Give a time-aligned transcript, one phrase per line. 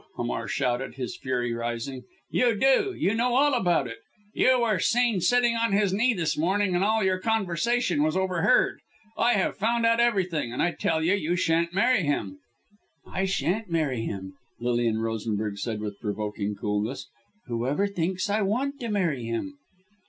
[0.15, 2.05] Hamar shouted, his fury rising.
[2.31, 2.95] "You do!
[2.97, 3.99] You know all about it.
[4.33, 8.79] You were seen sitting on his knee this morning, and all your conversation was overheard.
[9.15, 10.51] I have found out everything.
[10.51, 12.39] And I tell you, you shan't marry him."
[13.05, 17.07] "I shan't marry him!" Lilian Rosenberg said with provoking coolness.
[17.45, 19.53] "Whoever thinks I want to marry him?"